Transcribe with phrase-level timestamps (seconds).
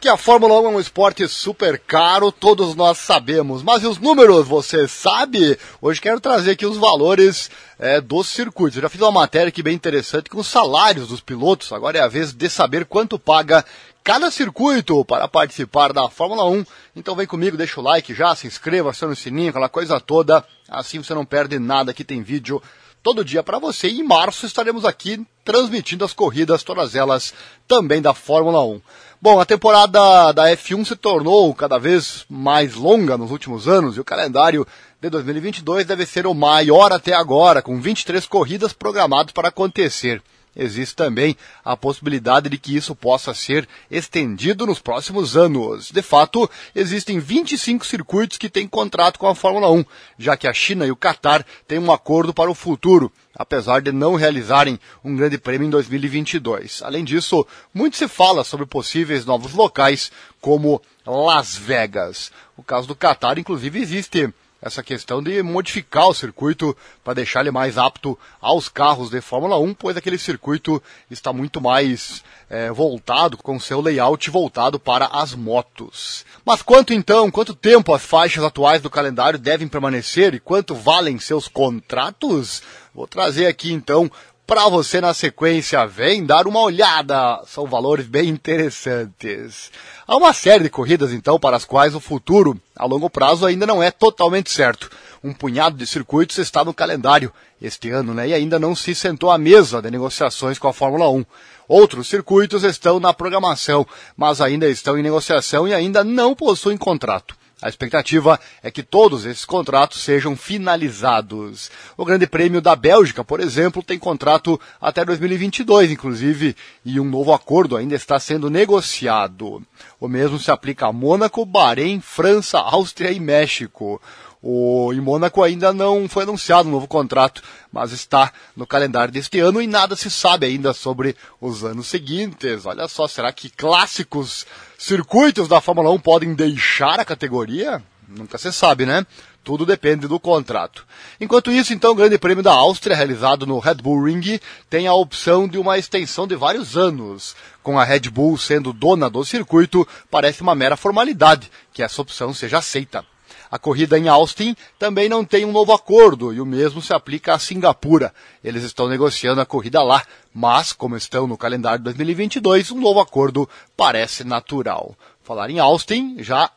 [0.00, 3.64] Que a Fórmula 1 é um esporte super caro, todos nós sabemos.
[3.64, 5.58] Mas e os números, você sabe?
[5.82, 8.76] Hoje quero trazer aqui os valores é, dos circuitos.
[8.76, 11.72] Eu já fiz uma matéria aqui bem interessante com os salários dos pilotos.
[11.72, 13.64] Agora é a vez de saber quanto paga
[14.04, 16.64] cada circuito para participar da Fórmula 1.
[16.94, 20.44] Então vem comigo, deixa o like já, se inscreva, aciona o sininho, aquela coisa toda.
[20.68, 22.62] Assim você não perde nada, aqui tem vídeo
[23.02, 23.88] todo dia para você.
[23.88, 27.32] E em março estaremos aqui transmitindo as corridas, todas elas
[27.66, 28.80] também da Fórmula 1.
[29.20, 34.00] Bom, a temporada da F1 se tornou cada vez mais longa nos últimos anos e
[34.00, 34.66] o calendário
[35.00, 40.22] de 2022 deve ser o maior até agora, com 23 corridas programadas para acontecer
[40.54, 45.90] existe também a possibilidade de que isso possa ser estendido nos próximos anos.
[45.90, 49.84] De fato, existem 25 circuitos que têm contrato com a Fórmula 1,
[50.18, 53.92] já que a China e o Catar têm um acordo para o futuro, apesar de
[53.92, 56.82] não realizarem um grande prêmio em 2022.
[56.82, 60.10] Além disso, muito se fala sobre possíveis novos locais,
[60.40, 62.32] como Las Vegas.
[62.56, 67.50] O caso do Catar, inclusive, existe essa questão de modificar o circuito para deixar ele
[67.50, 73.36] mais apto aos carros de Fórmula 1, pois aquele circuito está muito mais é, voltado,
[73.36, 76.24] com seu layout voltado para as motos.
[76.44, 81.18] Mas quanto então, quanto tempo as faixas atuais do calendário devem permanecer e quanto valem
[81.18, 82.62] seus contratos?
[82.92, 84.10] Vou trazer aqui então
[84.48, 85.86] para você na sequência.
[85.86, 89.70] Vem dar uma olhada, são valores bem interessantes.
[90.06, 93.66] Há uma série de corridas então para as quais o futuro a longo prazo ainda
[93.66, 94.90] não é totalmente certo.
[95.22, 98.28] Um punhado de circuitos está no calendário este ano, né?
[98.28, 101.26] E ainda não se sentou à mesa de negociações com a Fórmula 1.
[101.68, 107.36] Outros circuitos estão na programação, mas ainda estão em negociação e ainda não possuem contrato.
[107.60, 111.70] A expectativa é que todos esses contratos sejam finalizados.
[111.96, 117.32] O Grande Prêmio da Bélgica, por exemplo, tem contrato até 2022, inclusive, e um novo
[117.32, 119.60] acordo ainda está sendo negociado.
[119.98, 124.00] O mesmo se aplica a Mônaco, Bahrein, França, Áustria e México.
[124.42, 129.40] O, em Mônaco ainda não foi anunciado um novo contrato, mas está no calendário deste
[129.40, 132.64] ano e nada se sabe ainda sobre os anos seguintes.
[132.64, 134.46] Olha só, será que clássicos
[134.78, 137.82] circuitos da Fórmula 1 podem deixar a categoria?
[138.08, 139.04] Nunca se sabe, né?
[139.44, 140.86] Tudo depende do contrato.
[141.20, 144.94] Enquanto isso, então, o Grande Prêmio da Áustria, realizado no Red Bull Ring, tem a
[144.94, 147.34] opção de uma extensão de vários anos.
[147.62, 152.32] Com a Red Bull sendo dona do circuito, parece uma mera formalidade que essa opção
[152.32, 153.04] seja aceita.
[153.50, 157.34] A corrida em Austin também não tem um novo acordo e o mesmo se aplica
[157.34, 158.12] a Singapura.
[158.42, 160.02] Eles estão negociando a corrida lá,
[160.34, 164.94] mas como estão no calendário de 2022, um novo acordo parece natural.
[165.22, 166.50] Falar em Austin, já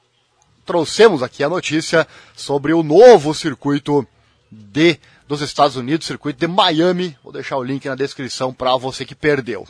[0.65, 4.07] trouxemos aqui a notícia sobre o novo circuito
[4.51, 7.17] de dos Estados Unidos, circuito de Miami.
[7.23, 9.65] Vou deixar o link na descrição para você que perdeu.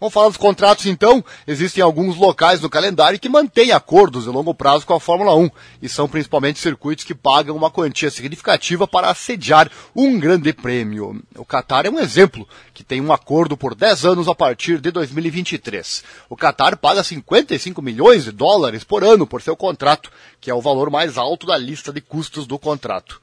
[0.00, 1.22] Vamos falar dos contratos então.
[1.46, 5.50] Existem alguns locais no calendário que mantêm acordos de longo prazo com a Fórmula 1
[5.82, 11.22] e são principalmente circuitos que pagam uma quantia significativa para assediar um grande prêmio.
[11.36, 14.90] O Qatar é um exemplo, que tem um acordo por 10 anos a partir de
[14.90, 16.02] 2023.
[16.30, 20.10] O Qatar paga 55 milhões de dólares por ano por seu contrato,
[20.40, 23.20] que é o valor mais alto da lista de custos do contrato.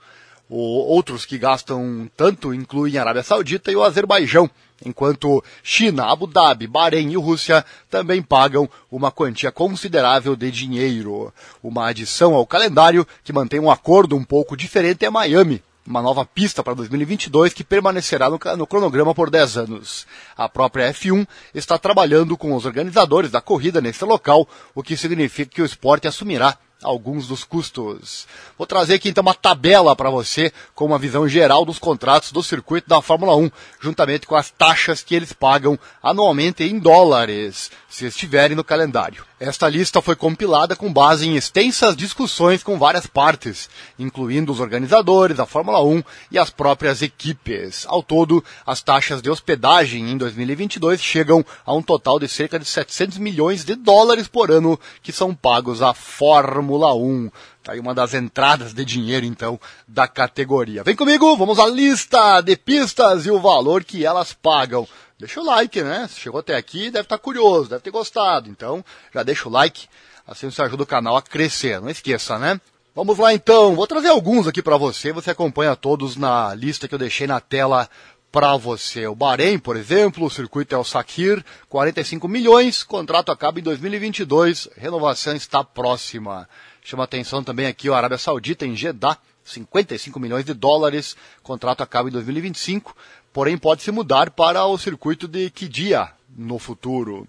[0.49, 0.57] O,
[0.93, 4.49] outros que gastam tanto incluem a Arábia Saudita e o Azerbaijão,
[4.85, 11.33] enquanto China, Abu Dhabi, Bahrein e Rússia também pagam uma quantia considerável de dinheiro.
[11.61, 16.25] Uma adição ao calendário que mantém um acordo um pouco diferente é Miami, uma nova
[16.25, 20.05] pista para 2022 que permanecerá no, no, cronograma por 10 anos.
[20.35, 25.55] A própria F1 está trabalhando com os organizadores da corrida nesse local, o que significa
[25.55, 28.27] que o esporte assumirá alguns dos custos.
[28.57, 32.43] Vou trazer aqui então uma tabela para você com uma visão geral dos contratos do
[32.43, 33.49] circuito da Fórmula 1,
[33.79, 39.25] juntamente com as taxas que eles pagam anualmente em dólares, se estiverem no calendário.
[39.39, 45.39] Esta lista foi compilada com base em extensas discussões com várias partes, incluindo os organizadores,
[45.39, 47.85] a Fórmula 1 e as próprias equipes.
[47.87, 52.65] Ao todo, as taxas de hospedagem em 2022 chegam a um total de cerca de
[52.65, 57.29] 700 milhões de dólares por ano que são pagos à Fórmula 1.
[57.63, 60.83] Tá aí uma das entradas de dinheiro, então, da categoria.
[60.83, 64.87] Vem comigo, vamos à lista de pistas e o valor que elas pagam
[65.19, 66.07] deixa o like, né?
[66.07, 68.49] Se chegou até aqui, deve estar curioso, deve ter gostado.
[68.49, 68.83] Então,
[69.13, 69.87] já deixa o like,
[70.25, 71.81] assim você ajuda o canal a crescer.
[71.81, 72.59] Não esqueça, né?
[72.95, 75.11] Vamos lá então, vou trazer alguns aqui para você.
[75.11, 77.87] Você acompanha todos na lista que eu deixei na tela
[78.31, 79.07] para você.
[79.07, 84.69] O Bahrein, por exemplo, o circuito é o Sakir, 45 milhões, contrato acaba em 2022,
[84.75, 86.47] renovação está próxima.
[86.83, 89.17] Chama atenção também aqui o Arábia Saudita em Jeddah,
[89.47, 92.95] 55 milhões de dólares, contrato acaba em 2025
[93.37, 97.23] porém pode se mudar para o circuito de Kidia no futuro.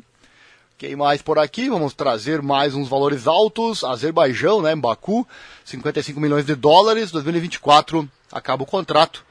[0.79, 1.69] Quem mais por aqui?
[1.69, 3.85] Vamos trazer mais uns valores altos.
[3.85, 5.29] Azerbaijão, né, em Baku,
[5.67, 7.11] 55 milhões de dólares.
[7.11, 9.23] 2024 acaba o contrato.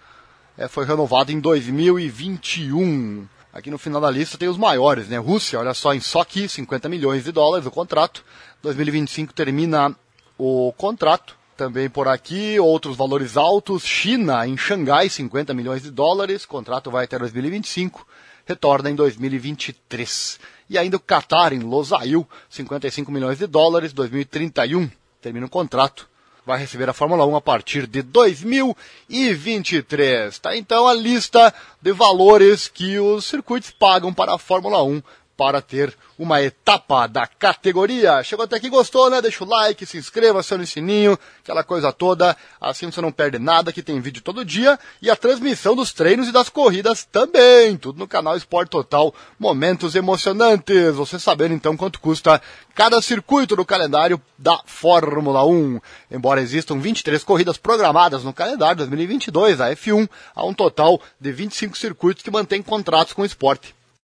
[0.56, 3.28] É, foi renovado em 2021.
[3.54, 5.18] Aqui no final da lista tem os maiores, né?
[5.18, 8.24] Rússia, olha só, em Sochi, 50 milhões de dólares o contrato.
[8.62, 9.96] 2025 termina
[10.38, 11.37] o contrato.
[11.58, 13.84] Também por aqui, outros valores altos.
[13.84, 16.46] China, em Xangai, 50 milhões de dólares.
[16.46, 18.06] Contrato vai até 2025.
[18.46, 20.40] Retorna em 2023.
[20.70, 23.92] E ainda o Qatar, em Losail, 55 milhões de dólares.
[23.92, 24.88] 2031
[25.20, 26.08] termina o contrato.
[26.46, 30.38] Vai receber a Fórmula 1 a partir de 2023.
[30.38, 31.52] Tá então a lista
[31.82, 35.02] de valores que os circuitos pagam para a Fórmula 1
[35.38, 38.24] para ter uma etapa da categoria.
[38.24, 39.22] Chegou até aqui, gostou, né?
[39.22, 42.36] Deixa o like, se inscreva, acione o sininho, aquela coisa toda.
[42.60, 44.80] Assim você não perde nada, que tem vídeo todo dia.
[45.00, 47.78] E a transmissão dos treinos e das corridas também.
[47.78, 49.14] Tudo no canal Esporte Total.
[49.40, 50.96] Momentos emocionantes.
[50.96, 52.42] Você sabendo então quanto custa
[52.74, 55.80] cada circuito do calendário da Fórmula 1.
[56.10, 61.78] Embora existam 23 corridas programadas no calendário 2022 da F1, há um total de 25
[61.78, 63.77] circuitos que mantêm contratos com o esporte